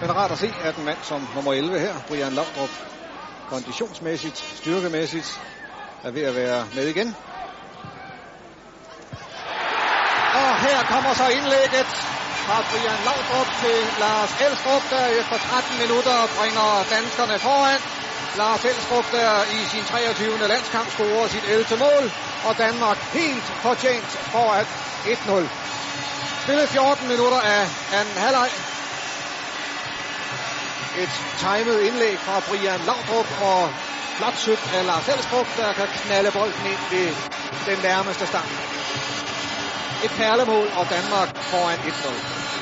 [0.00, 2.70] Men rart at se, at en mand som nummer 11 her, Brian Laudrup,
[3.46, 5.40] konditionsmæssigt, styrkemæssigt,
[6.04, 7.16] er ved at være med igen.
[10.34, 11.86] Og her kommer så indlægget
[12.46, 17.80] fra Brian Laudrup til Lars Elstrup, der efter 13 minutter bringer danskerne foran.
[18.36, 20.38] Lars Elstrup, der i sin 23.
[20.38, 21.76] landskamp scorer sit 11.
[21.78, 22.04] mål,
[22.44, 24.66] og Danmark helt fortjent foran
[25.04, 26.42] 1-0.
[26.44, 28.50] Spillet 14 minutter af anden halvleg.
[30.98, 33.74] Et timet indlæg fra Brian Laudrup og
[34.16, 37.16] flot sødt af Lars Elstrup, der kan knalde bolden ind ved
[37.66, 38.48] den nærmeste stang.
[40.04, 42.57] Et perlemål, og Danmark foran 1-0.